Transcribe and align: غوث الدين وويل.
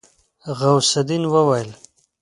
غوث 0.59 0.89
الدين 1.01 1.23
وويل. 1.33 1.69